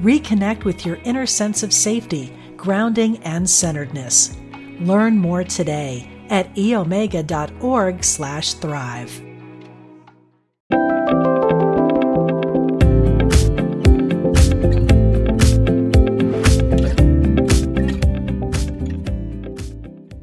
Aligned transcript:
Reconnect 0.00 0.64
with 0.64 0.84
your 0.84 0.96
inner 1.04 1.26
sense 1.26 1.62
of 1.62 1.72
safety, 1.72 2.32
grounding, 2.56 3.18
and 3.18 3.48
centeredness. 3.48 4.36
Learn 4.80 5.16
more 5.18 5.44
today 5.44 6.08
at 6.28 6.54
eomega.org 6.54 8.04
slash 8.04 8.54
thrive. 8.54 9.22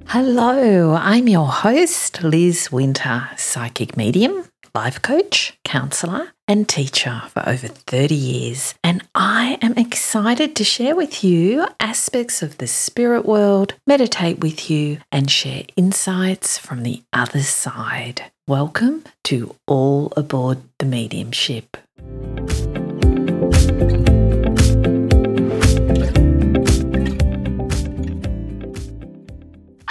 Hello, 0.08 0.94
I'm 0.94 1.28
your 1.28 1.48
host, 1.48 2.22
Liz 2.22 2.72
Winter, 2.72 3.28
psychic 3.36 3.98
medium, 3.98 4.46
life 4.76 5.04
coach, 5.04 5.56
counselor, 5.64 6.34
and 6.48 6.68
teacher 6.68 7.22
for 7.30 7.48
over 7.48 7.68
30 7.68 8.16
years. 8.16 8.74
And 8.84 9.04
I 9.14 9.60
am 9.62 9.78
excited 9.78 10.56
to 10.56 10.64
share 10.64 10.96
with 10.96 11.24
you 11.24 11.68
aspects 11.80 12.42
of 12.42 12.58
the 12.58 12.66
spirit 12.66 13.24
world, 13.24 13.76
meditate 13.86 14.40
with 14.40 14.72
you, 14.72 14.98
and 15.12 15.30
share 15.30 15.64
insights 15.76 16.58
from 16.58 16.82
the 16.82 17.04
other 17.14 17.44
side. 17.44 18.24
Welcome 18.48 19.04
to 19.26 19.56
All 19.68 20.12
Aboard 20.18 20.64
the 20.80 20.88
Mediumship. 20.88 21.78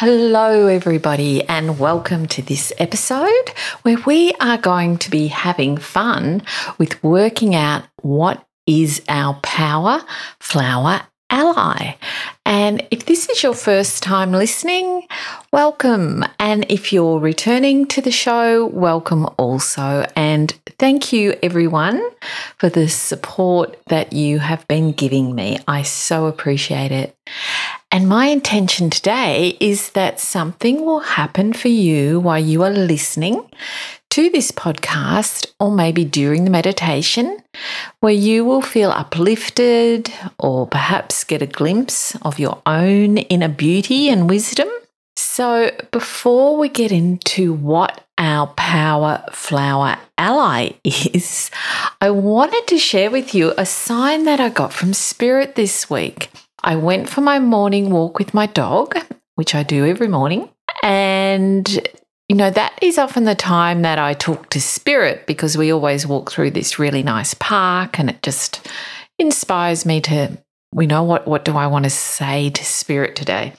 Hello, 0.04 0.66
everybody, 0.66 1.44
and 1.44 1.78
welcome 1.78 2.26
to 2.26 2.42
this 2.42 2.72
episode 2.78 3.50
where 3.82 3.98
we 4.04 4.32
are 4.40 4.58
going 4.58 4.98
to 4.98 5.08
be 5.08 5.28
having 5.28 5.76
fun 5.76 6.42
with 6.76 7.00
working 7.04 7.54
out 7.54 7.84
what 8.00 8.44
is 8.66 9.00
our 9.08 9.34
power 9.44 10.04
flower 10.40 11.02
ally. 11.30 11.94
And 12.44 12.84
if 12.90 13.06
this 13.06 13.28
is 13.28 13.44
your 13.44 13.54
first 13.54 14.02
time 14.02 14.32
listening, 14.32 15.06
welcome. 15.52 16.24
And 16.40 16.66
if 16.68 16.92
you're 16.92 17.20
returning 17.20 17.86
to 17.86 18.00
the 18.00 18.10
show, 18.10 18.66
welcome 18.66 19.28
also. 19.38 20.04
And 20.16 20.50
thank 20.80 21.12
you, 21.12 21.38
everyone, 21.44 22.02
for 22.58 22.68
the 22.68 22.88
support 22.88 23.78
that 23.86 24.12
you 24.12 24.40
have 24.40 24.66
been 24.66 24.90
giving 24.90 25.32
me. 25.36 25.60
I 25.68 25.82
so 25.82 26.26
appreciate 26.26 26.90
it. 26.90 27.16
And 27.94 28.08
my 28.08 28.28
intention 28.28 28.88
today 28.88 29.58
is 29.60 29.90
that 29.90 30.18
something 30.18 30.86
will 30.86 31.00
happen 31.00 31.52
for 31.52 31.68
you 31.68 32.20
while 32.20 32.42
you 32.42 32.62
are 32.62 32.70
listening 32.70 33.46
to 34.08 34.30
this 34.30 34.50
podcast, 34.50 35.52
or 35.60 35.70
maybe 35.70 36.02
during 36.02 36.44
the 36.44 36.50
meditation, 36.50 37.36
where 38.00 38.14
you 38.14 38.46
will 38.46 38.62
feel 38.62 38.90
uplifted 38.92 40.10
or 40.38 40.66
perhaps 40.66 41.22
get 41.22 41.42
a 41.42 41.46
glimpse 41.46 42.16
of 42.22 42.38
your 42.38 42.62
own 42.64 43.18
inner 43.18 43.48
beauty 43.48 44.08
and 44.08 44.30
wisdom. 44.30 44.68
So, 45.18 45.70
before 45.90 46.56
we 46.56 46.70
get 46.70 46.92
into 46.92 47.52
what 47.52 48.06
our 48.16 48.46
power 48.46 49.22
flower 49.32 49.98
ally 50.16 50.70
is, 50.84 51.50
I 52.00 52.08
wanted 52.08 52.66
to 52.68 52.78
share 52.78 53.10
with 53.10 53.34
you 53.34 53.52
a 53.58 53.66
sign 53.66 54.24
that 54.24 54.40
I 54.40 54.48
got 54.48 54.72
from 54.72 54.94
Spirit 54.94 55.56
this 55.56 55.90
week. 55.90 56.30
I 56.64 56.76
went 56.76 57.08
for 57.08 57.20
my 57.20 57.38
morning 57.38 57.90
walk 57.90 58.18
with 58.18 58.34
my 58.34 58.46
dog, 58.46 58.96
which 59.34 59.54
I 59.54 59.62
do 59.62 59.84
every 59.84 60.08
morning. 60.08 60.48
And, 60.82 61.88
you 62.28 62.36
know, 62.36 62.50
that 62.50 62.78
is 62.82 62.98
often 62.98 63.24
the 63.24 63.34
time 63.34 63.82
that 63.82 63.98
I 63.98 64.14
talk 64.14 64.48
to 64.50 64.60
spirit 64.60 65.26
because 65.26 65.56
we 65.56 65.72
always 65.72 66.06
walk 66.06 66.30
through 66.30 66.52
this 66.52 66.78
really 66.78 67.02
nice 67.02 67.34
park 67.34 67.98
and 67.98 68.08
it 68.08 68.22
just 68.22 68.66
inspires 69.18 69.84
me 69.84 70.00
to, 70.02 70.38
we 70.72 70.86
know, 70.86 71.02
what, 71.02 71.26
what 71.26 71.44
do 71.44 71.56
I 71.56 71.66
want 71.66 71.84
to 71.84 71.90
say 71.90 72.50
to 72.50 72.64
spirit 72.64 73.16
today? 73.16 73.54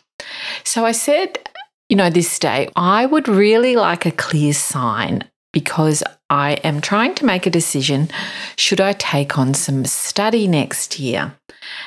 So 0.63 0.85
I 0.85 0.93
said, 0.93 1.49
you 1.89 1.97
know, 1.97 2.09
this 2.09 2.39
day, 2.39 2.69
I 2.75 3.05
would 3.05 3.27
really 3.27 3.75
like 3.75 4.05
a 4.05 4.11
clear 4.11 4.53
sign 4.53 5.25
because 5.51 6.03
I 6.29 6.53
am 6.63 6.81
trying 6.81 7.15
to 7.15 7.25
make 7.25 7.45
a 7.45 7.51
decision 7.51 8.09
should 8.55 8.81
I 8.81 8.93
take 8.93 9.37
on 9.37 9.53
some 9.53 9.85
study 9.85 10.47
next 10.47 10.99
year? 10.99 11.35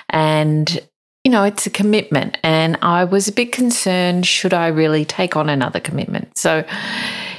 And 0.09 0.81
you 1.27 1.33
know, 1.33 1.43
it's 1.43 1.67
a 1.67 1.71
commitment. 1.71 2.39
And 2.45 2.79
I 2.83 3.03
was 3.03 3.27
a 3.27 3.33
bit 3.33 3.51
concerned 3.51 4.25
should 4.25 4.55
I 4.55 4.69
really 4.69 5.05
take 5.05 5.35
on 5.35 5.49
another 5.49 5.81
commitment? 5.81 6.39
So, 6.39 6.65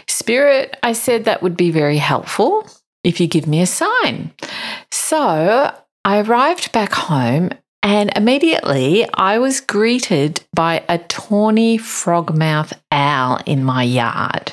Spirit, 0.10 0.76
I 0.84 0.92
said 0.92 1.24
that 1.24 1.42
would 1.42 1.56
be 1.56 1.72
very 1.72 1.96
helpful 1.96 2.68
if 3.06 3.22
you 3.22 3.28
give 3.28 3.48
me 3.48 3.62
a 3.62 3.66
sign. 3.66 4.34
So, 4.92 5.74
I 6.04 6.20
arrived 6.20 6.74
back 6.74 6.92
home 6.92 7.52
and 7.88 8.12
immediately 8.18 9.08
I 9.14 9.40
was 9.40 9.62
greeted 9.62 10.42
by 10.54 10.84
a 10.90 10.98
tawny 10.98 11.78
frogmouth 11.78 12.74
owl 12.92 13.42
in 13.46 13.64
my 13.64 13.82
yard 13.84 14.52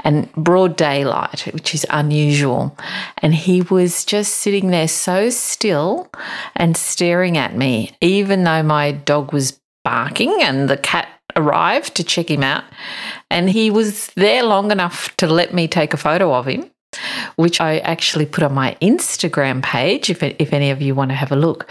and 0.00 0.30
broad 0.34 0.76
daylight, 0.76 1.48
which 1.54 1.74
is 1.74 1.86
unusual. 1.88 2.76
And 3.16 3.34
he 3.34 3.62
was 3.62 4.04
just 4.04 4.34
sitting 4.34 4.70
there 4.70 4.86
so 4.86 5.30
still 5.30 6.10
and 6.56 6.76
staring 6.76 7.38
at 7.38 7.56
me, 7.56 7.96
even 8.02 8.44
though 8.44 8.62
my 8.62 8.92
dog 8.92 9.32
was 9.32 9.58
barking 9.82 10.42
and 10.42 10.68
the 10.68 10.76
cat 10.76 11.08
arrived 11.36 11.94
to 11.94 12.04
check 12.04 12.30
him 12.30 12.42
out. 12.42 12.64
And 13.30 13.48
he 13.48 13.70
was 13.70 14.08
there 14.08 14.42
long 14.42 14.70
enough 14.70 15.16
to 15.16 15.26
let 15.26 15.54
me 15.54 15.68
take 15.68 15.94
a 15.94 15.96
photo 15.96 16.34
of 16.34 16.44
him. 16.44 16.70
Which 17.36 17.60
I 17.60 17.78
actually 17.78 18.26
put 18.26 18.44
on 18.44 18.54
my 18.54 18.76
Instagram 18.80 19.62
page 19.62 20.10
if, 20.10 20.22
if 20.22 20.52
any 20.52 20.70
of 20.70 20.82
you 20.82 20.94
want 20.94 21.10
to 21.10 21.16
have 21.16 21.32
a 21.32 21.36
look. 21.36 21.68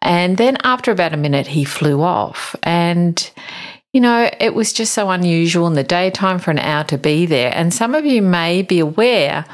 And 0.00 0.36
then 0.36 0.56
after 0.64 0.90
about 0.90 1.12
a 1.12 1.16
minute, 1.16 1.46
he 1.46 1.64
flew 1.64 2.02
off. 2.02 2.56
And 2.62 3.30
you 3.92 4.00
know, 4.00 4.30
it 4.40 4.54
was 4.54 4.72
just 4.72 4.94
so 4.94 5.10
unusual 5.10 5.66
in 5.66 5.74
the 5.74 5.84
daytime 5.84 6.38
for 6.38 6.50
an 6.50 6.58
owl 6.58 6.84
to 6.84 6.96
be 6.96 7.26
there. 7.26 7.52
And 7.54 7.74
some 7.74 7.94
of 7.94 8.06
you 8.06 8.22
may 8.22 8.62
be 8.62 8.78
aware 8.78 9.44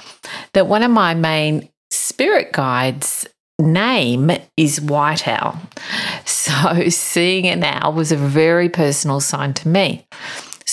that 0.53 0.69
one 0.69 0.85
of 0.85 0.93
my 0.93 1.15
main 1.15 1.69
spirit 1.91 2.53
guides 2.53 3.27
name 3.59 4.31
is 4.57 4.81
white 4.81 5.27
owl. 5.27 5.61
So 6.27 6.89
seeing 6.89 7.47
an 7.47 7.63
owl 7.63 7.93
was 7.93 8.11
a 8.11 8.17
very 8.17 8.71
personal 8.71 9.21
sign 9.21 9.53
to 9.55 9.69
me. 9.69 10.07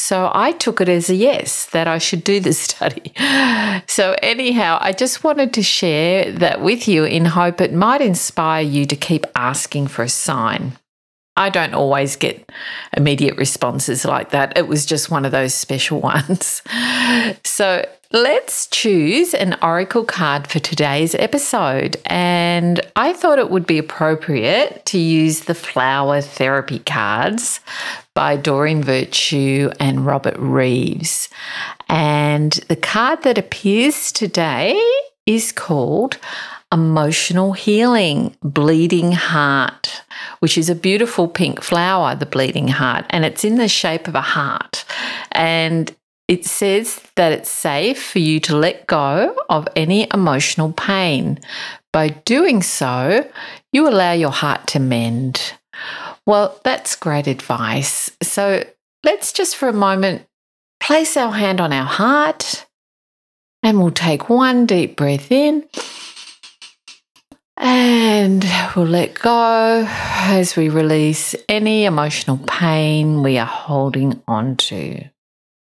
So 0.07 0.29
I 0.35 0.51
took 0.51 0.81
it 0.81 0.87
as 0.87 1.09
a 1.09 1.15
yes 1.15 1.65
that 1.71 1.87
I 1.87 1.97
should 1.97 2.23
do 2.23 2.39
the 2.39 2.53
study. 2.67 3.11
So, 3.87 4.15
anyhow, 4.21 4.77
I 4.79 4.91
just 4.91 5.23
wanted 5.23 5.51
to 5.53 5.63
share 5.63 6.31
that 6.31 6.61
with 6.61 6.87
you 6.87 7.05
in 7.05 7.25
hope 7.25 7.59
it 7.59 7.73
might 7.73 8.01
inspire 8.01 8.61
you 8.61 8.85
to 8.85 8.95
keep 8.95 9.25
asking 9.33 9.87
for 9.87 10.03
a 10.03 10.09
sign. 10.09 10.73
I 11.37 11.49
don't 11.49 11.73
always 11.73 12.15
get 12.15 12.49
immediate 12.95 13.37
responses 13.37 14.05
like 14.05 14.29
that. 14.29 14.57
It 14.57 14.67
was 14.67 14.85
just 14.85 15.11
one 15.11 15.25
of 15.25 15.31
those 15.31 15.53
special 15.53 15.99
ones. 16.15 16.61
So 17.43 17.85
let's 18.11 18.67
choose 18.67 19.33
an 19.33 19.57
oracle 19.61 20.05
card 20.05 20.47
for 20.47 20.59
today's 20.59 21.13
episode. 21.15 21.97
And 22.05 22.79
I 22.95 23.13
thought 23.13 23.39
it 23.39 23.49
would 23.49 23.67
be 23.67 23.77
appropriate 23.77 24.85
to 24.85 24.97
use 24.97 25.41
the 25.41 25.55
flower 25.55 26.21
therapy 26.21 26.79
cards 26.79 27.59
by 28.13 28.37
Doreen 28.37 28.81
Virtue 28.81 29.69
and 29.79 30.05
Robert 30.05 30.37
Reeves. 30.37 31.27
And 31.89 32.53
the 32.69 32.77
card 32.77 33.23
that 33.23 33.37
appears 33.37 34.13
today 34.13 34.81
is 35.25 35.51
called 35.51 36.17
Emotional 36.75 37.53
Healing 37.53 38.35
Bleeding 38.43 39.13
Heart 39.13 40.03
which 40.39 40.57
is 40.57 40.69
a 40.69 40.75
beautiful 40.75 41.27
pink 41.27 41.61
flower, 41.61 42.15
the 42.15 42.25
bleeding 42.25 42.67
heart, 42.67 43.05
and 43.09 43.25
it's 43.25 43.43
in 43.43 43.55
the 43.55 43.67
shape 43.67 44.07
of 44.07 44.15
a 44.15 44.21
heart. 44.21 44.85
And 45.31 45.91
it 46.27 46.45
says 46.45 47.01
that 47.15 47.31
it's 47.31 47.49
safe 47.49 48.01
for 48.01 48.19
you 48.19 48.39
to 48.41 48.55
let 48.55 48.87
go 48.87 49.35
of 49.49 49.67
any 49.75 50.07
emotional 50.13 50.73
pain. 50.73 51.39
By 51.93 52.09
doing 52.09 52.61
so, 52.61 53.29
you 53.71 53.87
allow 53.87 54.11
your 54.11 54.31
heart 54.31 54.67
to 54.67 54.79
mend. 54.79 55.53
Well, 56.25 56.59
that's 56.63 56.95
great 56.95 57.27
advice. 57.27 58.11
So 58.21 58.63
let's 59.03 59.31
just 59.31 59.55
for 59.55 59.67
a 59.67 59.73
moment 59.73 60.27
place 60.79 61.15
our 61.15 61.31
hand 61.31 61.61
on 61.61 61.71
our 61.71 61.85
heart 61.85 62.65
and 63.63 63.79
we'll 63.79 63.91
take 63.91 64.29
one 64.29 64.67
deep 64.67 64.95
breath 64.95 65.31
in 65.31 65.63
and 67.57 68.45
we'll 68.75 68.85
let 68.85 69.13
go 69.15 69.85
as 69.87 70.55
we 70.55 70.69
release 70.69 71.35
any 71.47 71.85
emotional 71.85 72.39
pain 72.47 73.23
we 73.23 73.37
are 73.37 73.45
holding 73.45 74.21
on 74.27 74.55
to. 74.57 75.03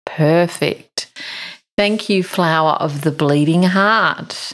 Perfect. 0.05 1.11
Thank 1.75 2.07
you, 2.07 2.21
flower 2.21 2.73
of 2.73 3.01
the 3.01 3.11
bleeding 3.11 3.63
heart. 3.63 4.53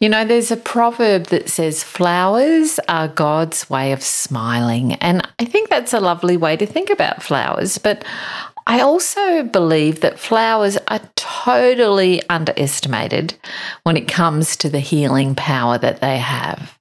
You 0.00 0.10
know, 0.10 0.26
there's 0.26 0.50
a 0.50 0.56
proverb 0.56 1.24
that 1.28 1.48
says 1.48 1.82
flowers 1.82 2.78
are 2.88 3.08
God's 3.08 3.70
way 3.70 3.92
of 3.92 4.02
smiling. 4.02 4.92
And 4.94 5.26
I 5.38 5.46
think 5.46 5.70
that's 5.70 5.94
a 5.94 6.00
lovely 6.00 6.36
way 6.36 6.58
to 6.58 6.66
think 6.66 6.90
about 6.90 7.22
flowers. 7.22 7.78
But 7.78 8.04
I 8.68 8.80
also 8.80 9.44
believe 9.44 10.00
that 10.00 10.18
flowers 10.18 10.76
are 10.88 11.00
totally 11.16 12.20
underestimated 12.28 13.32
when 13.84 13.96
it 13.96 14.08
comes 14.08 14.56
to 14.58 14.68
the 14.68 14.78
healing 14.78 15.34
power 15.34 15.78
that 15.78 16.02
they 16.02 16.18
have. 16.18 16.78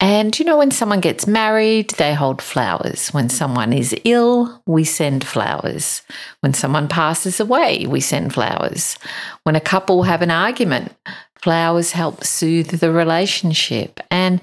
And 0.00 0.36
you 0.36 0.46
know, 0.46 0.56
when 0.56 0.70
someone 0.70 1.00
gets 1.00 1.26
married, 1.26 1.90
they 1.90 2.14
hold 2.14 2.40
flowers. 2.40 3.10
When 3.10 3.28
someone 3.28 3.74
is 3.74 3.94
ill, 4.04 4.62
we 4.66 4.84
send 4.84 5.22
flowers. 5.22 6.00
When 6.40 6.54
someone 6.54 6.88
passes 6.88 7.38
away, 7.38 7.86
we 7.86 8.00
send 8.00 8.32
flowers. 8.32 8.96
When 9.44 9.54
a 9.54 9.60
couple 9.60 10.04
have 10.04 10.22
an 10.22 10.30
argument, 10.30 10.96
flowers 11.36 11.92
help 11.92 12.24
soothe 12.24 12.80
the 12.80 12.90
relationship. 12.90 14.00
And 14.10 14.40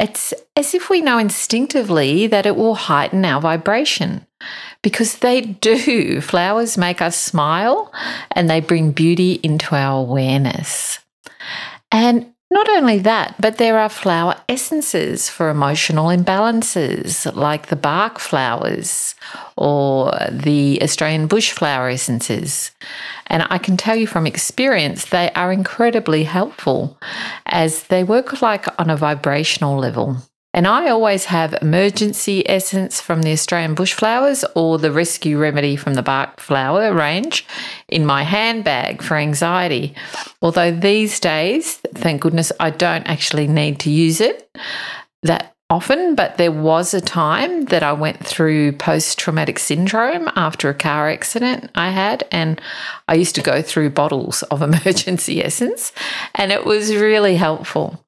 it's 0.00 0.32
as 0.56 0.74
if 0.74 0.88
we 0.88 1.02
know 1.02 1.18
instinctively 1.18 2.26
that 2.28 2.46
it 2.46 2.56
will 2.56 2.76
heighten 2.76 3.26
our 3.26 3.42
vibration 3.42 4.24
because 4.82 5.18
they 5.18 5.40
do. 5.40 6.20
Flowers 6.20 6.78
make 6.78 7.02
us 7.02 7.18
smile 7.18 7.92
and 8.32 8.48
they 8.48 8.60
bring 8.60 8.92
beauty 8.92 9.40
into 9.42 9.74
our 9.74 10.00
awareness. 10.00 11.00
And 11.90 12.32
not 12.50 12.68
only 12.70 12.98
that, 13.00 13.34
but 13.38 13.58
there 13.58 13.78
are 13.78 13.90
flower 13.90 14.34
essences 14.48 15.28
for 15.28 15.50
emotional 15.50 16.06
imbalances, 16.06 17.30
like 17.36 17.66
the 17.66 17.76
Bach 17.76 18.18
flowers 18.18 19.14
or 19.56 20.12
the 20.30 20.78
Australian 20.80 21.26
bush 21.26 21.52
flower 21.52 21.90
essences. 21.90 22.70
And 23.26 23.46
I 23.50 23.58
can 23.58 23.76
tell 23.76 23.96
you 23.96 24.06
from 24.06 24.26
experience, 24.26 25.06
they 25.06 25.30
are 25.32 25.52
incredibly 25.52 26.24
helpful 26.24 26.98
as 27.44 27.82
they 27.84 28.02
work 28.02 28.40
like 28.40 28.66
on 28.80 28.88
a 28.88 28.96
vibrational 28.96 29.76
level. 29.76 30.16
And 30.58 30.66
I 30.66 30.88
always 30.88 31.26
have 31.26 31.54
emergency 31.62 32.42
essence 32.50 33.00
from 33.00 33.22
the 33.22 33.30
Australian 33.30 33.76
bushflowers 33.76 34.44
or 34.56 34.76
the 34.76 34.90
rescue 34.90 35.38
remedy 35.38 35.76
from 35.76 35.94
the 35.94 36.02
Bach 36.02 36.40
flower 36.40 36.92
range 36.92 37.46
in 37.88 38.04
my 38.04 38.24
handbag 38.24 39.00
for 39.00 39.16
anxiety. 39.16 39.94
Although 40.42 40.72
these 40.72 41.20
days, 41.20 41.76
thank 41.94 42.22
goodness, 42.22 42.50
I 42.58 42.70
don't 42.70 43.06
actually 43.06 43.46
need 43.46 43.78
to 43.78 43.90
use 43.90 44.20
it 44.20 44.50
that 45.22 45.54
often, 45.70 46.14
but 46.14 46.38
there 46.38 46.52
was 46.52 46.94
a 46.94 47.00
time 47.00 47.66
that 47.66 47.82
I 47.82 47.92
went 47.92 48.26
through 48.26 48.72
post 48.72 49.18
traumatic 49.18 49.58
syndrome 49.58 50.28
after 50.34 50.68
a 50.68 50.74
car 50.74 51.10
accident 51.10 51.70
I 51.74 51.90
had, 51.90 52.26
and 52.32 52.60
I 53.06 53.14
used 53.14 53.34
to 53.34 53.42
go 53.42 53.60
through 53.60 53.90
bottles 53.90 54.42
of 54.44 54.62
emergency 54.62 55.44
essence, 55.44 55.92
and 56.34 56.52
it 56.52 56.64
was 56.64 56.94
really 56.94 57.36
helpful. 57.36 58.02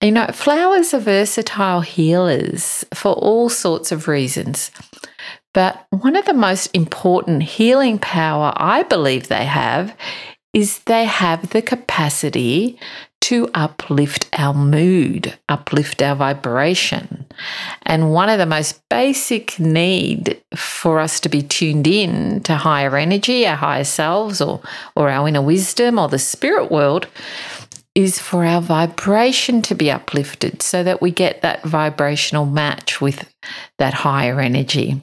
You 0.00 0.12
know, 0.12 0.26
flowers 0.28 0.94
are 0.94 1.00
versatile 1.00 1.82
healers 1.82 2.84
for 2.94 3.12
all 3.12 3.48
sorts 3.48 3.92
of 3.92 4.08
reasons. 4.08 4.70
But 5.52 5.84
one 5.90 6.14
of 6.14 6.26
the 6.26 6.34
most 6.34 6.68
important 6.74 7.42
healing 7.42 7.98
power 7.98 8.52
I 8.56 8.84
believe 8.84 9.26
they 9.26 9.46
have 9.46 9.96
is 10.52 10.80
they 10.80 11.04
have 11.04 11.50
the 11.50 11.62
capacity 11.62 12.78
to 13.22 13.48
uplift 13.54 14.28
our 14.32 14.54
mood, 14.54 15.38
uplift 15.48 16.02
our 16.02 16.16
vibration. 16.16 17.26
And 17.82 18.12
one 18.12 18.28
of 18.28 18.38
the 18.38 18.46
most 18.46 18.80
basic 18.88 19.58
need 19.58 20.40
for 20.54 20.98
us 20.98 21.20
to 21.20 21.28
be 21.28 21.42
tuned 21.42 21.86
in 21.86 22.42
to 22.42 22.56
higher 22.56 22.96
energy, 22.96 23.46
our 23.46 23.56
higher 23.56 23.84
selves 23.84 24.40
or 24.40 24.60
or 24.96 25.10
our 25.10 25.28
inner 25.28 25.42
wisdom 25.42 25.98
or 25.98 26.08
the 26.08 26.18
spirit 26.18 26.70
world 26.70 27.06
is 27.94 28.18
for 28.18 28.44
our 28.44 28.60
vibration 28.60 29.62
to 29.62 29.74
be 29.74 29.90
uplifted 29.90 30.62
so 30.62 30.82
that 30.82 31.02
we 31.02 31.10
get 31.10 31.42
that 31.42 31.62
vibrational 31.64 32.46
match 32.46 33.00
with 33.00 33.28
that 33.78 33.94
higher 33.94 34.40
energy. 34.40 35.00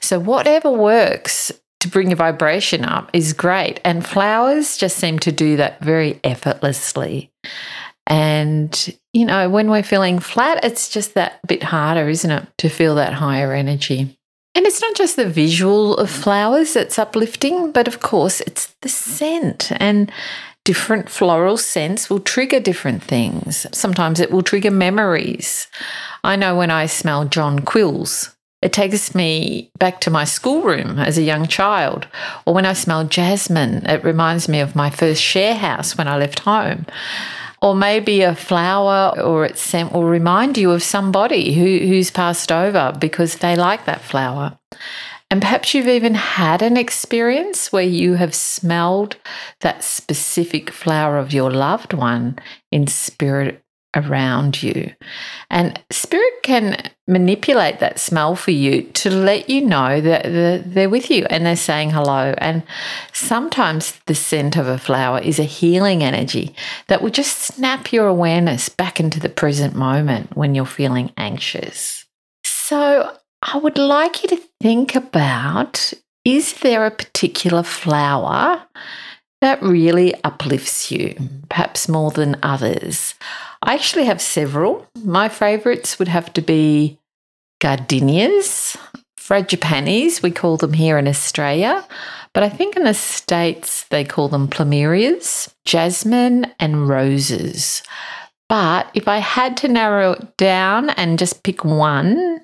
So, 0.00 0.18
whatever 0.18 0.70
works 0.70 1.50
to 1.80 1.88
bring 1.88 2.08
your 2.08 2.16
vibration 2.16 2.84
up 2.84 3.10
is 3.12 3.32
great. 3.32 3.80
And 3.84 4.06
flowers 4.06 4.76
just 4.76 4.96
seem 4.96 5.18
to 5.20 5.32
do 5.32 5.56
that 5.56 5.80
very 5.80 6.20
effortlessly. 6.24 7.30
And, 8.06 8.96
you 9.12 9.26
know, 9.26 9.50
when 9.50 9.70
we're 9.70 9.82
feeling 9.82 10.18
flat, 10.18 10.64
it's 10.64 10.88
just 10.88 11.14
that 11.14 11.40
bit 11.46 11.62
harder, 11.62 12.08
isn't 12.08 12.30
it, 12.30 12.46
to 12.58 12.68
feel 12.68 12.94
that 12.96 13.12
higher 13.12 13.52
energy. 13.52 14.18
And 14.54 14.66
it's 14.66 14.80
not 14.80 14.96
just 14.96 15.16
the 15.16 15.28
visual 15.28 15.96
of 15.98 16.10
flowers 16.10 16.74
that's 16.74 16.98
uplifting, 16.98 17.70
but 17.70 17.86
of 17.86 18.00
course, 18.00 18.40
it's 18.40 18.74
the 18.80 18.88
scent. 18.88 19.70
And 19.78 20.10
different 20.64 21.08
floral 21.08 21.56
scents 21.56 22.10
will 22.10 22.20
trigger 22.20 22.60
different 22.60 23.02
things. 23.02 23.66
Sometimes 23.72 24.20
it 24.20 24.30
will 24.30 24.42
trigger 24.42 24.70
memories. 24.70 25.68
I 26.24 26.36
know 26.36 26.56
when 26.56 26.70
I 26.70 26.86
smell 26.86 27.26
jonquils, 27.26 28.34
it 28.60 28.72
takes 28.72 29.14
me 29.14 29.70
back 29.78 30.00
to 30.00 30.10
my 30.10 30.24
schoolroom 30.24 30.98
as 30.98 31.16
a 31.16 31.22
young 31.22 31.46
child. 31.46 32.08
Or 32.44 32.54
when 32.54 32.66
I 32.66 32.72
smell 32.72 33.04
jasmine, 33.04 33.86
it 33.86 34.02
reminds 34.02 34.48
me 34.48 34.60
of 34.60 34.74
my 34.74 34.90
first 34.90 35.22
share 35.22 35.54
house 35.54 35.96
when 35.96 36.08
I 36.08 36.16
left 36.16 36.40
home. 36.40 36.86
Or 37.62 37.74
maybe 37.74 38.22
a 38.22 38.34
flower 38.34 39.18
or 39.20 39.44
its 39.44 39.60
scent 39.60 39.92
will 39.92 40.04
remind 40.04 40.58
you 40.58 40.70
of 40.72 40.82
somebody 40.82 41.54
who, 41.54 41.86
who's 41.86 42.10
passed 42.10 42.50
over 42.50 42.94
because 42.98 43.36
they 43.36 43.56
like 43.56 43.84
that 43.86 44.00
flower. 44.00 44.58
And 45.30 45.42
perhaps 45.42 45.74
you've 45.74 45.88
even 45.88 46.14
had 46.14 46.62
an 46.62 46.76
experience 46.76 47.70
where 47.70 47.82
you 47.82 48.14
have 48.14 48.34
smelled 48.34 49.16
that 49.60 49.84
specific 49.84 50.70
flower 50.70 51.18
of 51.18 51.32
your 51.32 51.50
loved 51.50 51.92
one 51.92 52.38
in 52.72 52.86
spirit 52.86 53.62
around 53.94 54.62
you. 54.62 54.92
And 55.50 55.80
spirit 55.90 56.32
can 56.42 56.90
manipulate 57.06 57.80
that 57.80 57.98
smell 57.98 58.36
for 58.36 58.50
you 58.50 58.82
to 58.82 59.10
let 59.10 59.48
you 59.48 59.64
know 59.64 60.00
that 60.00 60.74
they're 60.74 60.90
with 60.90 61.10
you 61.10 61.26
and 61.30 61.44
they're 61.44 61.56
saying 61.56 61.90
hello. 61.90 62.34
And 62.38 62.62
sometimes 63.12 63.98
the 64.06 64.14
scent 64.14 64.56
of 64.56 64.66
a 64.66 64.78
flower 64.78 65.18
is 65.20 65.38
a 65.38 65.44
healing 65.44 66.02
energy 66.02 66.54
that 66.88 67.00
will 67.00 67.10
just 67.10 67.38
snap 67.38 67.92
your 67.92 68.06
awareness 68.06 68.68
back 68.68 69.00
into 69.00 69.20
the 69.20 69.28
present 69.28 69.74
moment 69.74 70.36
when 70.36 70.54
you're 70.54 70.66
feeling 70.66 71.12
anxious. 71.16 72.04
So 72.44 73.16
I 73.42 73.56
would 73.56 73.78
like 73.78 74.22
you 74.22 74.28
to 74.30 74.42
think 74.60 74.94
about 74.94 75.92
is 76.24 76.60
there 76.60 76.84
a 76.84 76.90
particular 76.90 77.62
flower 77.62 78.62
that 79.40 79.62
really 79.62 80.14
uplifts 80.24 80.90
you, 80.90 81.16
perhaps 81.48 81.88
more 81.88 82.10
than 82.10 82.36
others? 82.42 83.14
I 83.62 83.74
actually 83.74 84.04
have 84.04 84.20
several. 84.20 84.86
My 85.04 85.28
favorites 85.28 85.98
would 85.98 86.08
have 86.08 86.32
to 86.34 86.40
be 86.40 86.98
gardenias, 87.60 88.76
frangipanis, 89.18 90.22
we 90.22 90.30
call 90.30 90.56
them 90.56 90.72
here 90.72 90.96
in 90.96 91.08
Australia, 91.08 91.84
but 92.32 92.42
I 92.42 92.48
think 92.48 92.76
in 92.76 92.84
the 92.84 92.94
States 92.94 93.84
they 93.90 94.04
call 94.04 94.28
them 94.28 94.48
plumerias, 94.48 95.52
jasmine, 95.64 96.46
and 96.58 96.88
roses. 96.88 97.82
But 98.48 98.90
if 98.94 99.08
I 99.08 99.18
had 99.18 99.56
to 99.58 99.68
narrow 99.68 100.12
it 100.12 100.36
down 100.38 100.90
and 100.90 101.18
just 101.18 101.42
pick 101.42 101.64
one, 101.64 102.40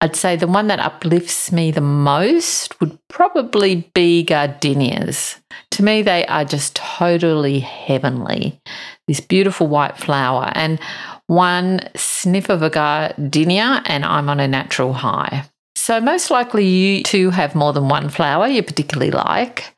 I'd 0.00 0.14
say 0.14 0.36
the 0.36 0.46
one 0.46 0.68
that 0.68 0.78
uplifts 0.78 1.50
me 1.50 1.72
the 1.72 1.80
most 1.80 2.80
would 2.80 2.96
probably 3.08 3.90
be 3.94 4.22
gardenias. 4.22 5.40
To 5.72 5.82
me, 5.82 6.02
they 6.02 6.24
are 6.26 6.44
just 6.44 6.76
totally 6.76 7.58
heavenly. 7.58 8.60
This 9.08 9.20
beautiful 9.20 9.66
white 9.66 9.96
flower, 9.98 10.52
and 10.54 10.78
one 11.26 11.80
sniff 11.96 12.48
of 12.48 12.62
a 12.62 12.70
gardenia, 12.70 13.82
and 13.86 14.04
I'm 14.04 14.28
on 14.28 14.38
a 14.38 14.46
natural 14.46 14.92
high. 14.92 15.44
So, 15.74 16.00
most 16.00 16.30
likely, 16.30 16.66
you 16.66 17.02
too 17.02 17.30
have 17.30 17.54
more 17.54 17.72
than 17.72 17.88
one 17.88 18.08
flower 18.08 18.46
you 18.46 18.62
particularly 18.62 19.10
like. 19.10 19.74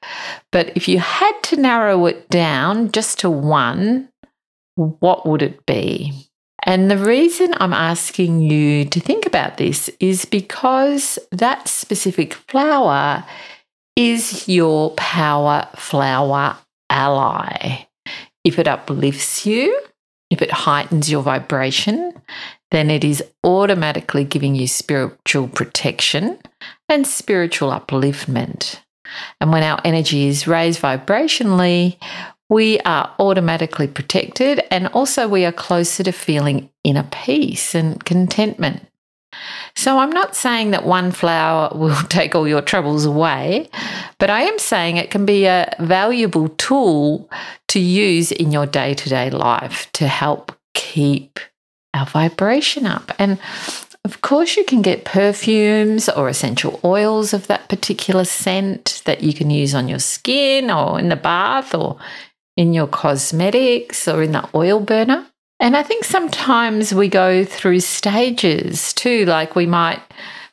But 0.52 0.76
if 0.76 0.88
you 0.88 0.98
had 0.98 1.32
to 1.44 1.56
narrow 1.56 2.04
it 2.06 2.28
down 2.28 2.92
just 2.92 3.20
to 3.20 3.30
one, 3.30 4.08
what 4.74 5.26
would 5.26 5.42
it 5.42 5.64
be? 5.66 6.29
And 6.64 6.90
the 6.90 6.98
reason 6.98 7.54
I'm 7.58 7.72
asking 7.72 8.42
you 8.42 8.84
to 8.86 9.00
think 9.00 9.26
about 9.26 9.56
this 9.56 9.88
is 9.98 10.24
because 10.24 11.18
that 11.32 11.68
specific 11.68 12.34
flower 12.34 13.24
is 13.96 14.48
your 14.48 14.90
power 14.92 15.68
flower 15.76 16.56
ally. 16.88 17.86
If 18.44 18.58
it 18.58 18.68
uplifts 18.68 19.46
you, 19.46 19.80
if 20.30 20.42
it 20.42 20.50
heightens 20.50 21.10
your 21.10 21.22
vibration, 21.22 22.14
then 22.70 22.90
it 22.90 23.04
is 23.04 23.22
automatically 23.44 24.24
giving 24.24 24.54
you 24.54 24.66
spiritual 24.66 25.48
protection 25.48 26.38
and 26.88 27.06
spiritual 27.06 27.70
upliftment. 27.70 28.80
And 29.40 29.52
when 29.52 29.62
our 29.62 29.80
energy 29.84 30.28
is 30.28 30.46
raised 30.46 30.80
vibrationally, 30.80 31.96
we 32.50 32.80
are 32.80 33.14
automatically 33.18 33.86
protected 33.86 34.62
and 34.70 34.88
also 34.88 35.26
we 35.26 35.46
are 35.46 35.52
closer 35.52 36.02
to 36.02 36.12
feeling 36.12 36.68
inner 36.84 37.06
peace 37.10 37.74
and 37.74 38.04
contentment. 38.04 38.86
So 39.76 39.98
I'm 39.98 40.10
not 40.10 40.34
saying 40.34 40.72
that 40.72 40.84
one 40.84 41.12
flower 41.12 41.70
will 41.74 42.02
take 42.08 42.34
all 42.34 42.46
your 42.46 42.60
troubles 42.60 43.06
away, 43.06 43.70
but 44.18 44.28
I 44.28 44.42
am 44.42 44.58
saying 44.58 44.96
it 44.96 45.10
can 45.10 45.24
be 45.24 45.46
a 45.46 45.72
valuable 45.78 46.48
tool 46.50 47.30
to 47.68 47.78
use 47.78 48.32
in 48.32 48.50
your 48.52 48.66
day 48.66 48.94
to 48.94 49.08
day 49.08 49.30
life 49.30 49.90
to 49.92 50.08
help 50.08 50.52
keep 50.74 51.38
our 51.94 52.06
vibration 52.06 52.84
up. 52.86 53.12
And 53.18 53.38
of 54.04 54.22
course, 54.22 54.56
you 54.56 54.64
can 54.64 54.80
get 54.80 55.04
perfumes 55.04 56.08
or 56.08 56.28
essential 56.28 56.80
oils 56.82 57.34
of 57.34 57.46
that 57.48 57.68
particular 57.68 58.24
scent 58.24 59.02
that 59.04 59.22
you 59.22 59.34
can 59.34 59.50
use 59.50 59.74
on 59.74 59.88
your 59.88 59.98
skin 59.98 60.70
or 60.70 60.98
in 60.98 61.10
the 61.10 61.16
bath 61.16 61.74
or 61.74 61.98
in 62.56 62.72
your 62.72 62.86
cosmetics 62.86 64.06
or 64.06 64.22
in 64.22 64.32
the 64.32 64.48
oil 64.54 64.80
burner. 64.80 65.26
And 65.58 65.76
I 65.76 65.82
think 65.82 66.04
sometimes 66.04 66.94
we 66.94 67.08
go 67.08 67.44
through 67.44 67.80
stages 67.80 68.92
too, 68.92 69.26
like 69.26 69.54
we 69.54 69.66
might 69.66 70.00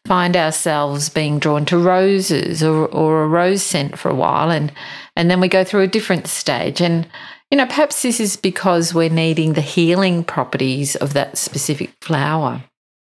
find 0.08 0.38
ourselves 0.38 1.10
being 1.10 1.38
drawn 1.38 1.66
to 1.66 1.78
roses 1.78 2.64
or, 2.64 2.88
or 2.88 3.24
a 3.24 3.28
rose 3.28 3.62
scent 3.62 4.00
for 4.00 4.10
a 4.10 4.16
while 4.16 4.50
and 4.50 4.72
and 5.18 5.30
then 5.30 5.42
we 5.42 5.50
go 5.50 5.66
through 5.66 5.82
a 5.82 5.88
different 5.88 6.28
stage 6.28 6.80
and 6.80 7.06
you 7.52 7.58
know 7.58 7.66
perhaps 7.66 8.02
this 8.02 8.20
is 8.22 8.38
because 8.38 8.94
we're 8.94 9.10
needing 9.10 9.54
the 9.54 9.62
healing 9.62 10.24
properties 10.24 10.96
of 10.96 11.14
that 11.14 11.38
specific 11.38 11.92
flower 12.02 12.64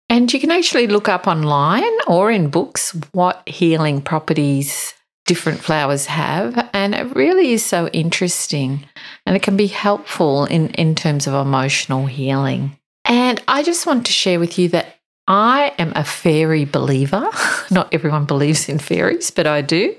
and 0.09 0.33
you 0.33 0.39
can 0.39 0.51
actually 0.51 0.85
look 0.85 1.07
up 1.07 1.27
online 1.27 1.83
or 2.07 2.29
in 2.29 2.49
books 2.49 2.91
what 3.13 3.41
healing 3.47 4.01
properties 4.01 4.93
different 5.25 5.59
flowers 5.59 6.07
have. 6.07 6.69
And 6.73 6.95
it 6.95 7.15
really 7.15 7.53
is 7.53 7.63
so 7.63 7.87
interesting 7.89 8.85
and 9.25 9.35
it 9.35 9.43
can 9.43 9.57
be 9.57 9.67
helpful 9.67 10.45
in, 10.45 10.69
in 10.71 10.95
terms 10.95 11.27
of 11.27 11.33
emotional 11.33 12.05
healing. 12.05 12.77
And 13.05 13.41
I 13.47 13.63
just 13.63 13.85
want 13.85 14.05
to 14.05 14.11
share 14.11 14.39
with 14.39 14.57
you 14.57 14.69
that 14.69 14.97
I 15.27 15.73
am 15.77 15.93
a 15.95 16.03
fairy 16.03 16.65
believer. 16.65 17.29
Not 17.71 17.93
everyone 17.93 18.25
believes 18.25 18.67
in 18.67 18.79
fairies, 18.79 19.31
but 19.31 19.47
I 19.47 19.61
do. 19.61 19.95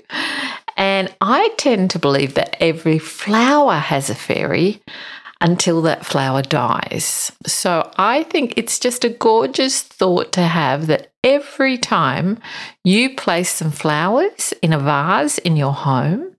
And 0.75 1.13
I 1.21 1.49
tend 1.57 1.91
to 1.91 1.99
believe 1.99 2.33
that 2.33 2.55
every 2.59 2.99
flower 2.99 3.75
has 3.75 4.09
a 4.09 4.15
fairy 4.15 4.81
until 5.41 5.81
that 5.83 6.05
flower 6.05 6.41
dies. 6.41 7.31
So 7.45 7.91
I 7.97 8.23
think 8.23 8.53
it's 8.57 8.79
just 8.79 9.03
a 9.03 9.09
gorgeous 9.09 9.81
thought 9.81 10.31
to 10.33 10.41
have 10.41 10.87
that 10.87 11.12
every 11.23 11.77
time 11.77 12.39
you 12.83 13.15
place 13.15 13.49
some 13.49 13.71
flowers 13.71 14.53
in 14.61 14.73
a 14.73 14.79
vase 14.79 15.37
in 15.39 15.55
your 15.55 15.73
home, 15.73 16.35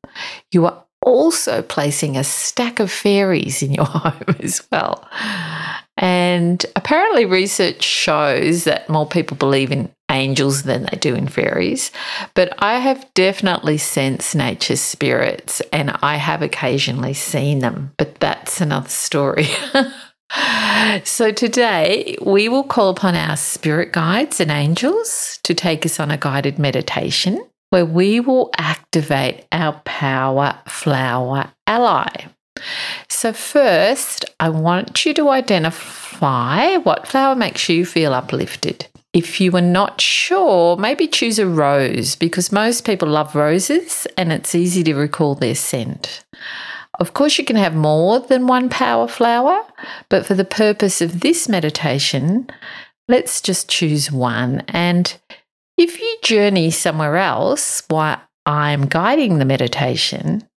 you 0.53 0.67
are 0.67 0.85
also 1.03 1.63
placing 1.63 2.17
a 2.17 2.25
stack 2.25 2.81
of 2.81 2.91
fairies 2.91 3.63
in 3.63 3.73
your 3.73 3.85
home 3.89 4.37
as 4.41 4.63
well. 4.71 5.09
And 5.97 6.65
apparently, 6.77 7.25
research 7.25 7.83
shows 7.83 8.65
that 8.65 8.89
more 8.89 9.07
people 9.07 9.37
believe 9.37 9.71
in 9.71 9.91
angels 10.11 10.65
than 10.65 10.83
they 10.85 10.99
do 10.99 11.15
in 11.15 11.29
fairies. 11.29 11.91
But 12.35 12.55
I 12.59 12.79
have 12.79 13.07
definitely 13.15 13.79
sensed 13.79 14.35
nature's 14.35 14.81
spirits 14.81 15.61
and 15.73 15.97
I 16.03 16.17
have 16.17 16.43
occasionally 16.43 17.15
seen 17.15 17.61
them, 17.61 17.93
but 17.97 18.17
that's 18.21 18.61
another 18.61 18.89
story. 18.89 19.49
so, 21.05 21.31
today 21.31 22.17
we 22.23 22.49
will 22.49 22.65
call 22.65 22.91
upon 22.91 23.15
our 23.15 23.37
spirit 23.37 23.93
guides 23.93 24.41
and 24.41 24.51
angels 24.51 25.39
to 25.45 25.55
take 25.55 25.85
us 25.87 26.01
on 26.01 26.11
a 26.11 26.17
guided 26.17 26.59
meditation 26.59 27.45
where 27.71 27.87
we 27.87 28.21
will 28.21 28.51
activate 28.59 29.47
our 29.53 29.81
power 29.85 30.59
flower 30.67 31.51
ally. 31.67 32.27
So, 33.09 33.33
first, 33.33 34.25
I 34.41 34.49
want 34.49 35.05
you 35.05 35.15
to 35.15 35.29
identify 35.29 36.77
what 36.79 37.07
flower 37.07 37.35
makes 37.35 37.69
you 37.69 37.85
feel 37.85 38.15
uplifted. 38.15 38.87
If 39.13 39.41
you 39.41 39.55
are 39.55 39.61
not 39.61 40.01
sure, 40.01 40.77
maybe 40.77 41.07
choose 41.07 41.39
a 41.39 41.47
rose 41.47 42.17
because 42.17 42.51
most 42.51 42.85
people 42.85 43.09
love 43.09 43.37
roses 43.37 44.09
and 44.17 44.33
it's 44.33 44.57
easy 44.57 44.83
to 44.85 44.95
recall 44.95 45.37
their 45.37 45.55
scent. 45.55 46.24
Of 47.01 47.15
course, 47.15 47.39
you 47.39 47.45
can 47.45 47.57
have 47.57 47.75
more 47.75 48.21
than 48.21 48.47
one 48.47 48.69
power 48.69 49.09
flower, 49.09 49.63
but 50.09 50.25
for 50.25 50.35
the 50.35 50.45
purpose 50.45 51.01
of 51.01 51.21
this 51.21 51.49
meditation, 51.49 52.49
let's 53.09 53.41
just 53.41 53.69
choose 53.69 54.13
one. 54.13 54.63
And 54.69 55.17
if 55.77 56.01
you 56.01 56.17
journey 56.23 56.71
somewhere 56.71 57.17
else 57.17 57.83
while 57.89 58.21
I'm 58.47 58.87
guiding 58.87 59.39
the 59.39 59.45
meditation, 59.45 60.49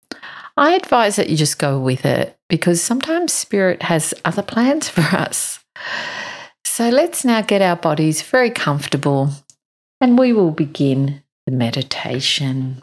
I 0.57 0.73
advise 0.75 1.17
that 1.17 1.29
you 1.29 1.37
just 1.37 1.59
go 1.59 1.79
with 1.79 2.05
it 2.05 2.39
because 2.49 2.83
sometimes 2.83 3.33
spirit 3.33 3.83
has 3.83 4.15
other 4.25 4.43
plans 4.43 4.89
for 4.91 5.03
us. 5.03 5.61
So 6.65 6.89
let's 6.89 7.25
now 7.25 7.43
get 7.43 7.63
our 7.63 7.77
bodies 7.77 8.23
very 8.23 8.51
comfortable 8.51 9.31
and 10.01 10.19
we 10.19 10.33
will 10.33 10.51
begin 10.51 11.23
the 11.47 11.53
meditation. 11.53 12.83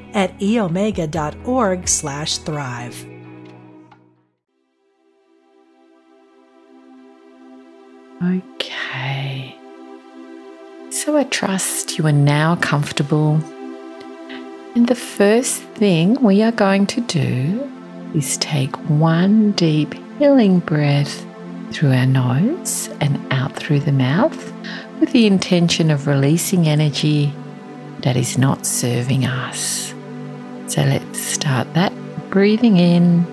at 0.13 0.37
eomega.org 0.39 1.87
slash 1.87 2.37
thrive. 2.39 3.05
Okay. 8.23 9.55
So 10.91 11.17
I 11.17 11.23
trust 11.23 11.97
you 11.97 12.05
are 12.05 12.11
now 12.11 12.55
comfortable. 12.57 13.41
And 14.75 14.87
the 14.87 14.95
first 14.95 15.61
thing 15.61 16.21
we 16.21 16.43
are 16.43 16.51
going 16.51 16.85
to 16.87 17.01
do 17.01 17.69
is 18.13 18.37
take 18.37 18.75
one 18.89 19.51
deep 19.53 19.95
healing 20.19 20.59
breath 20.59 21.25
through 21.71 21.93
our 21.93 22.05
nose 22.05 22.89
and 22.99 23.19
out 23.33 23.55
through 23.55 23.79
the 23.79 23.91
mouth 23.91 24.53
with 24.99 25.11
the 25.13 25.25
intention 25.25 25.89
of 25.89 26.05
releasing 26.05 26.67
energy 26.67 27.33
that 28.01 28.15
is 28.15 28.37
not 28.37 28.65
serving 28.65 29.25
us. 29.25 29.93
So 30.71 30.81
let's 30.83 31.19
start 31.19 31.73
that 31.73 31.91
breathing 32.29 32.77
in. 32.77 33.25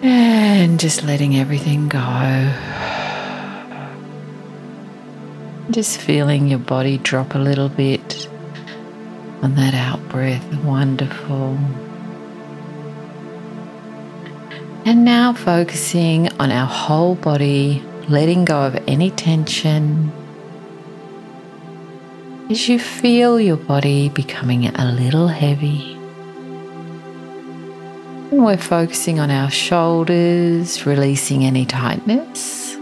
And 0.00 0.78
just 0.78 1.02
letting 1.02 1.34
everything 1.34 1.88
go. 1.88 1.98
Just 5.72 6.00
feeling 6.00 6.46
your 6.46 6.60
body 6.60 6.98
drop 6.98 7.34
a 7.34 7.38
little 7.38 7.68
bit 7.68 8.28
on 9.42 9.56
that 9.56 9.74
out 9.74 10.08
breath. 10.08 10.46
Wonderful. 10.62 11.58
And 14.86 15.04
now 15.04 15.32
focusing 15.32 16.28
on 16.38 16.52
our 16.52 16.68
whole 16.68 17.16
body, 17.16 17.82
letting 18.08 18.44
go 18.44 18.62
of 18.62 18.76
any 18.86 19.10
tension. 19.10 20.12
As 22.50 22.68
you 22.68 22.78
feel 22.78 23.40
your 23.40 23.56
body 23.56 24.10
becoming 24.10 24.66
a 24.66 24.92
little 24.92 25.28
heavy. 25.28 25.94
And 28.30 28.44
we're 28.44 28.58
focusing 28.58 29.18
on 29.18 29.30
our 29.30 29.50
shoulders, 29.50 30.84
releasing 30.84 31.44
any 31.44 31.64
tightness. 31.64 32.74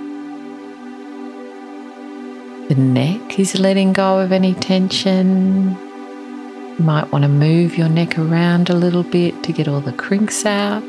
The 2.69 2.75
neck 2.77 3.39
is 3.39 3.61
letting 3.61 3.93
go 3.93 4.19
of 4.19 4.33
any 4.33 4.55
tension. 4.55 5.77
You 5.77 6.85
might 6.85 7.13
want 7.13 7.23
to 7.23 7.29
move 7.29 7.79
your 7.79 7.89
neck 7.89 8.19
around 8.19 8.69
a 8.69 8.75
little 8.75 9.05
bit 9.05 9.45
to 9.45 9.53
get 9.53 9.69
all 9.69 9.81
the 9.81 9.93
crinks 9.93 10.45
out. 10.45 10.83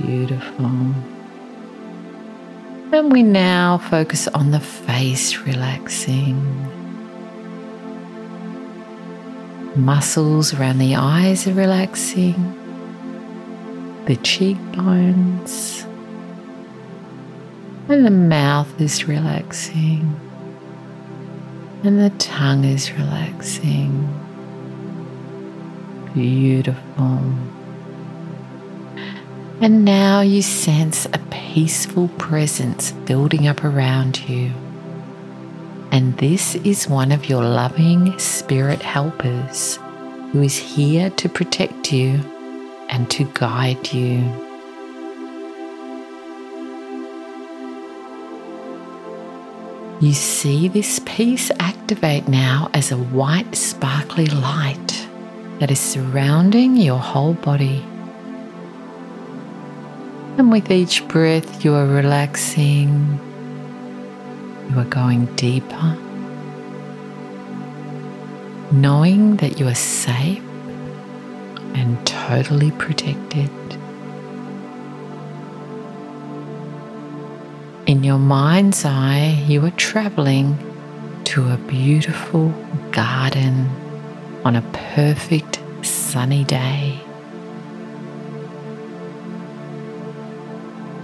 Beautiful. 0.00 1.17
And 2.90 3.12
we 3.12 3.22
now 3.22 3.78
focus 3.78 4.28
on 4.28 4.50
the 4.50 4.60
face 4.60 5.38
relaxing. 5.38 6.36
Muscles 9.76 10.54
around 10.54 10.78
the 10.78 10.96
eyes 10.96 11.46
are 11.46 11.52
relaxing. 11.52 12.54
The 14.06 14.16
cheekbones 14.16 15.84
and 17.88 18.04
the 18.04 18.10
mouth 18.10 18.80
is 18.80 19.08
relaxing. 19.08 20.20
And 21.84 22.00
the 22.00 22.10
tongue 22.18 22.64
is 22.64 22.92
relaxing. 22.92 24.14
Beautiful. 26.12 27.20
And 29.60 29.84
now 29.84 30.20
you 30.20 30.40
sense 30.40 31.06
a 31.06 31.18
peaceful 31.30 32.06
presence 32.16 32.92
building 32.92 33.48
up 33.48 33.64
around 33.64 34.28
you. 34.28 34.52
And 35.90 36.16
this 36.18 36.54
is 36.54 36.88
one 36.88 37.10
of 37.10 37.28
your 37.28 37.42
loving 37.42 38.16
spirit 38.20 38.80
helpers 38.82 39.80
who 40.30 40.42
is 40.42 40.56
here 40.56 41.10
to 41.10 41.28
protect 41.28 41.92
you 41.92 42.20
and 42.88 43.10
to 43.10 43.24
guide 43.34 43.92
you. 43.92 44.22
You 50.00 50.12
see 50.12 50.68
this 50.68 51.00
peace 51.04 51.50
activate 51.58 52.28
now 52.28 52.70
as 52.74 52.92
a 52.92 52.96
white, 52.96 53.56
sparkly 53.56 54.26
light 54.26 55.08
that 55.58 55.72
is 55.72 55.80
surrounding 55.80 56.76
your 56.76 57.00
whole 57.00 57.34
body. 57.34 57.84
And 60.38 60.52
with 60.52 60.70
each 60.70 61.06
breath, 61.08 61.64
you 61.64 61.74
are 61.74 61.84
relaxing, 61.84 63.18
you 64.70 64.78
are 64.78 64.84
going 64.84 65.26
deeper, 65.34 65.98
knowing 68.70 69.38
that 69.38 69.58
you 69.58 69.66
are 69.66 69.74
safe 69.74 70.40
and 71.74 72.06
totally 72.06 72.70
protected. 72.70 73.50
In 77.88 78.04
your 78.04 78.18
mind's 78.18 78.84
eye, 78.84 79.44
you 79.48 79.64
are 79.64 79.72
traveling 79.72 80.56
to 81.24 81.50
a 81.50 81.56
beautiful 81.56 82.50
garden 82.92 83.68
on 84.44 84.54
a 84.54 84.62
perfect 84.94 85.58
sunny 85.82 86.44
day. 86.44 87.00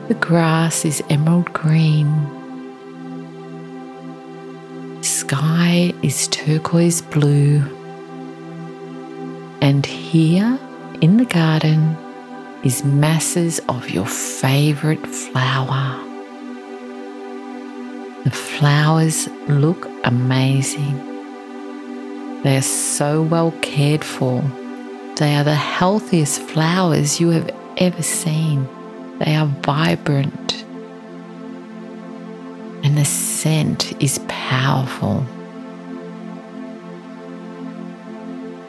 The 0.06 0.14
grass 0.14 0.84
is 0.84 1.02
emerald 1.08 1.50
green. 1.54 2.12
Sky 5.02 5.94
is 6.02 6.28
turquoise 6.28 7.00
blue. 7.00 7.62
And 9.62 9.86
here 9.86 10.58
in 11.00 11.16
the 11.16 11.24
garden 11.24 11.96
is 12.62 12.84
masses 12.84 13.60
of 13.70 13.88
your 13.88 14.04
favorite 14.04 15.06
flower. 15.06 15.98
The 18.24 18.30
flowers 18.30 19.26
look 19.48 19.88
amazing. 20.04 20.96
They 22.42 22.58
are 22.58 22.62
so 22.62 23.22
well 23.22 23.52
cared 23.62 24.04
for. 24.04 24.42
They 25.16 25.34
are 25.34 25.44
the 25.44 25.54
healthiest 25.54 26.42
flowers 26.42 27.18
you 27.20 27.30
have 27.30 27.50
ever 27.78 28.02
seen. 28.02 28.68
They 29.20 29.36
are 29.36 29.46
vibrant. 29.46 30.64
And 32.82 32.98
the 32.98 33.04
scent 33.04 34.02
is 34.02 34.18
powerful. 34.28 35.24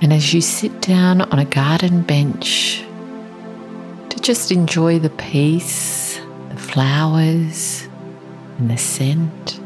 And 0.01 0.13
as 0.13 0.33
you 0.33 0.41
sit 0.41 0.81
down 0.81 1.21
on 1.21 1.39
a 1.39 1.45
garden 1.45 2.03
bench 2.03 2.83
to 4.09 4.19
just 4.19 4.51
enjoy 4.51 4.99
the 4.99 5.09
peace, 5.09 6.19
the 6.49 6.57
flowers, 6.57 7.87
and 8.59 8.69
the 8.69 8.77
scent, 8.77 9.59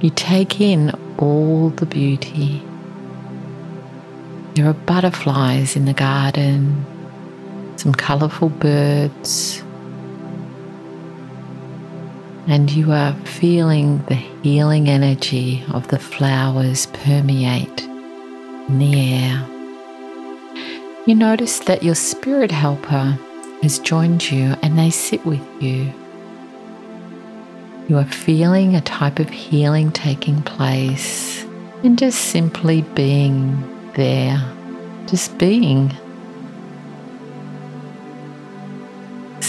you 0.00 0.10
take 0.10 0.60
in 0.60 0.90
all 1.18 1.68
the 1.68 1.86
beauty. 1.86 2.62
There 4.54 4.66
are 4.66 4.72
butterflies 4.72 5.76
in 5.76 5.84
the 5.84 5.92
garden, 5.92 6.84
some 7.76 7.92
colourful 7.92 8.48
birds, 8.48 9.62
and 12.46 12.70
you 12.70 12.92
are 12.92 13.14
feeling 13.24 14.04
the 14.06 14.14
healing 14.14 14.88
energy 14.88 15.64
of 15.72 15.88
the 15.88 15.98
flowers 15.98 16.86
permeate 16.86 17.82
in 17.82 18.78
the 18.78 19.14
air. 19.14 19.46
You 21.06 21.14
notice 21.14 21.60
that 21.60 21.82
your 21.82 21.94
spirit 21.94 22.50
helper 22.50 23.18
has 23.62 23.78
joined 23.78 24.30
you 24.30 24.54
and 24.62 24.78
they 24.78 24.90
sit 24.90 25.24
with 25.24 25.44
you. 25.62 25.92
You 27.88 27.98
are 27.98 28.04
feeling 28.04 28.74
a 28.74 28.80
type 28.80 29.18
of 29.18 29.28
healing 29.28 29.90
taking 29.92 30.42
place 30.42 31.44
and 31.82 31.98
just 31.98 32.18
simply 32.26 32.82
being 32.94 33.60
there, 33.94 34.42
just 35.06 35.36
being. 35.38 35.92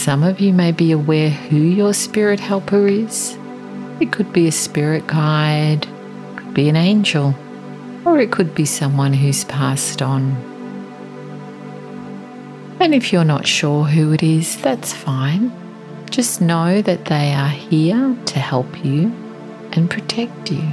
Some 0.04 0.22
of 0.22 0.38
you 0.38 0.52
may 0.52 0.70
be 0.70 0.92
aware 0.92 1.30
who 1.30 1.56
your 1.56 1.94
spirit 1.94 2.38
helper 2.38 2.86
is. 2.86 3.38
It 4.00 4.12
could 4.12 4.34
be 4.34 4.46
a 4.46 4.52
spirit 4.52 5.06
guide, 5.06 5.86
could 6.36 6.52
be 6.52 6.68
an 6.68 6.76
angel, 6.76 7.34
or 8.04 8.20
it 8.20 8.30
could 8.30 8.54
be 8.54 8.66
someone 8.66 9.14
who's 9.14 9.44
passed 9.44 10.02
on. 10.02 10.36
And 12.80 12.94
if 12.94 13.14
you're 13.14 13.24
not 13.24 13.46
sure 13.46 13.84
who 13.84 14.12
it 14.12 14.22
is, 14.22 14.60
that's 14.60 14.92
fine. 14.92 15.50
Just 16.10 16.42
know 16.42 16.82
that 16.82 17.06
they 17.06 17.32
are 17.32 17.48
here 17.48 18.14
to 18.26 18.38
help 18.38 18.84
you 18.84 19.04
and 19.72 19.88
protect 19.88 20.50
you. 20.50 20.68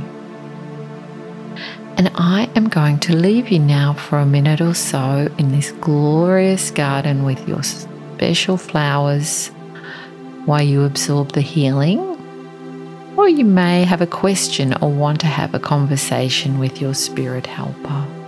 And 1.96 2.12
I 2.15 2.50
am 2.58 2.67
going 2.67 3.00
to 3.00 3.15
leave 3.15 3.48
you 3.48 3.60
now 3.60 3.94
for 3.94 4.20
a 4.20 4.26
minute 4.26 4.60
or 4.60 4.74
so 4.74 5.34
in 5.38 5.54
this 5.54 5.72
glorious 5.80 6.70
garden 6.70 7.24
with 7.24 7.48
your 7.48 7.63
special 8.21 8.55
flowers 8.55 9.47
while 10.45 10.62
you 10.62 10.84
absorb 10.84 11.31
the 11.31 11.41
healing. 11.41 11.97
Or 13.17 13.27
you 13.27 13.43
may 13.43 13.84
have 13.84 13.99
a 13.99 14.05
question 14.05 14.75
or 14.75 14.91
want 14.91 15.19
to 15.21 15.25
have 15.25 15.55
a 15.55 15.60
conversation 15.60 16.60
with 16.60 16.79
your 16.79 16.93
spirit 16.93 17.47
helper. 17.47 18.20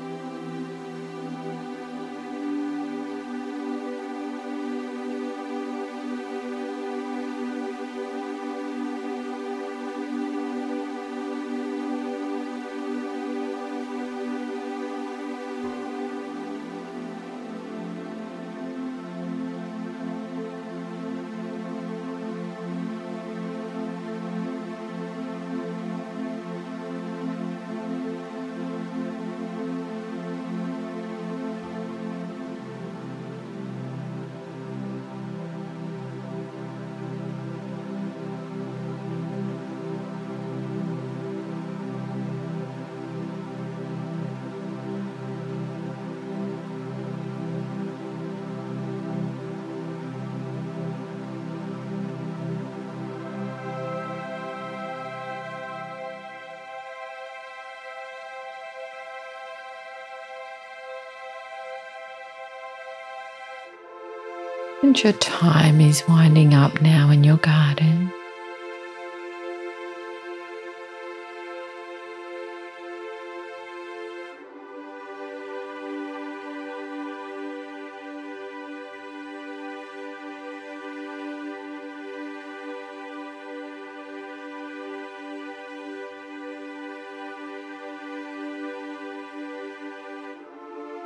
And 64.84 65.02
your 65.02 65.13
time 65.13 65.80
is 65.80 66.04
winding 66.10 66.54
up 66.54 66.82
now 66.82 67.10
in 67.10 67.24
your 67.24 67.38
garden. 67.38 68.12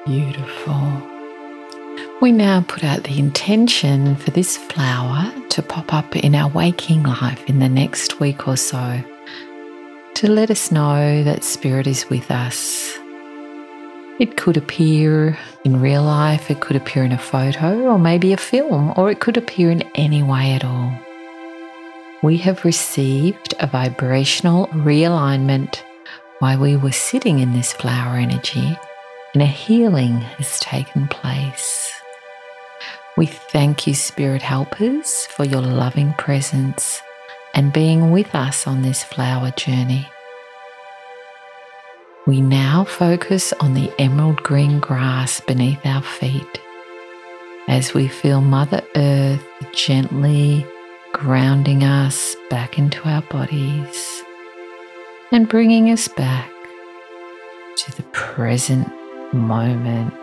Beautiful. 0.08 1.17
We 2.20 2.32
now 2.32 2.66
put 2.68 2.84
out 2.84 3.04
the 3.04 3.20
intention 3.20 4.16
for 4.16 4.32
this 4.32 4.58
flower 4.58 5.32
to 5.50 5.62
pop 5.62 5.94
up 5.94 6.16
in 6.16 6.34
our 6.34 6.50
waking 6.50 7.04
life 7.04 7.44
in 7.48 7.60
the 7.60 7.70
next 7.70 8.20
week 8.20 8.48
or 8.48 8.58
so 8.58 9.04
to 10.16 10.32
let 10.32 10.50
us 10.50 10.72
know 10.72 11.24
that 11.24 11.44
Spirit 11.44 11.86
is 11.86 12.10
with 12.10 12.32
us. 12.32 12.98
It 14.20 14.36
could 14.36 14.58
appear 14.58 15.38
in 15.64 15.80
real 15.80 16.02
life, 16.02 16.50
it 16.50 16.60
could 16.60 16.76
appear 16.76 17.04
in 17.04 17.12
a 17.12 17.20
photo, 17.20 17.82
or 17.82 18.00
maybe 18.00 18.34
a 18.34 18.38
film, 18.38 18.94
or 18.98 19.12
it 19.12 19.20
could 19.20 19.38
appear 19.38 19.70
in 19.70 19.84
any 19.94 20.24
way 20.24 20.54
at 20.54 20.66
all. 20.66 20.92
We 22.24 22.38
have 22.38 22.66
received 22.66 23.54
a 23.60 23.68
vibrational 23.68 24.66
realignment 24.70 25.84
while 26.40 26.58
we 26.58 26.78
were 26.78 26.92
sitting 26.92 27.38
in 27.38 27.54
this 27.54 27.74
flower 27.74 28.16
energy, 28.16 28.76
and 29.36 29.44
a 29.44 29.46
healing 29.46 30.18
has 30.18 30.60
taken 30.60 31.08
place. 31.10 31.87
We 33.18 33.26
thank 33.26 33.88
you, 33.88 33.96
Spirit 33.96 34.44
Helpers, 34.44 35.26
for 35.26 35.44
your 35.44 35.64
loving 35.64 36.14
presence 36.14 37.02
and 37.56 37.74
being 37.74 38.12
with 38.12 38.36
us 38.36 38.68
on 38.68 38.84
this 38.84 39.04
flower 39.04 39.50
journey. 39.58 40.08
We 42.28 42.42
now 42.42 42.84
focus 42.84 43.54
on 43.54 43.74
the 43.74 43.92
emerald 43.98 44.44
green 44.44 44.80
grass 44.80 45.40
beneath 45.40 45.84
our 45.84 46.04
feet 46.04 46.62
as 47.68 47.96
we 47.96 48.08
feel 48.08 48.40
Mother 48.40 48.84
Earth 48.96 49.44
gently 49.72 50.64
grounding 51.12 51.84
us 51.84 52.36
back 52.52 52.78
into 52.78 53.02
our 53.10 53.24
bodies 53.24 54.22
and 55.32 55.50
bringing 55.50 55.90
us 55.90 56.08
back 56.08 56.52
to 57.78 57.96
the 57.96 58.04
present 58.12 58.88
moment. 59.34 60.14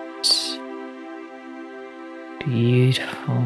Beautiful. 2.45 3.43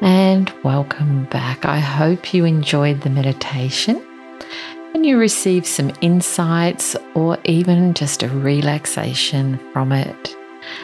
And 0.00 0.52
welcome 0.62 1.24
back. 1.24 1.64
I 1.64 1.80
hope 1.80 2.32
you 2.32 2.44
enjoyed 2.44 3.00
the 3.00 3.10
meditation 3.10 4.04
and 4.94 5.04
you 5.04 5.18
received 5.18 5.66
some 5.66 5.90
insights 6.02 6.94
or 7.14 7.36
even 7.44 7.94
just 7.94 8.22
a 8.22 8.28
relaxation 8.28 9.58
from 9.72 9.90
it, 9.90 10.36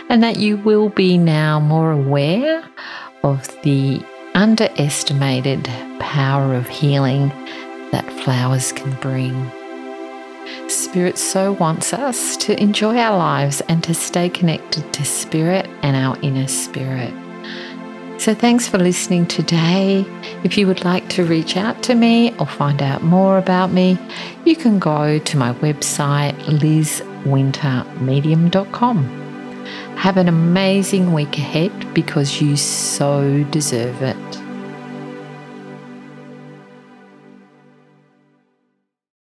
and 0.09 0.21
that 0.23 0.39
you 0.39 0.57
will 0.57 0.89
be 0.89 1.17
now 1.17 1.61
more 1.61 1.93
aware 1.93 2.65
of 3.23 3.47
the 3.63 4.05
underestimated 4.35 5.65
power 6.01 6.55
of 6.55 6.67
healing 6.67 7.29
that 7.93 8.11
flowers 8.25 8.73
can 8.73 8.93
bring. 9.01 9.53
Spirit 10.69 11.19
so 11.19 11.53
wants 11.53 11.93
us 11.93 12.37
to 12.39 12.61
enjoy 12.61 12.97
our 12.97 13.17
lives 13.17 13.61
and 13.63 13.83
to 13.85 13.95
stay 13.95 14.29
connected 14.29 14.93
to 14.93 15.05
Spirit 15.05 15.67
and 15.83 15.97
our 15.97 16.19
inner 16.23 16.49
spirit. 16.49 17.15
So, 18.21 18.35
thanks 18.35 18.69
for 18.69 18.77
listening 18.77 19.27
today. 19.27 20.05
If 20.45 20.59
you 20.59 20.67
would 20.67 20.85
like 20.85 21.09
to 21.11 21.25
reach 21.25 21.57
out 21.57 21.83
to 21.85 21.95
me 21.95 22.37
or 22.39 22.47
find 22.47 22.83
out 22.83 23.03
more 23.03 23.39
about 23.39 23.73
me, 23.73 23.97
you 24.45 24.57
can 24.57 24.79
go 24.79 25.19
to 25.19 25.37
my 25.39 25.55
website, 25.55 26.35
lizwintermedium.com. 26.43 29.05
Have 29.97 30.19
an 30.19 30.29
amazing 30.29 31.15
week 31.15 31.39
ahead 31.39 31.95
because 31.95 32.43
you 32.43 32.57
so 32.57 33.43
deserve 33.45 34.03
it. 34.03 34.40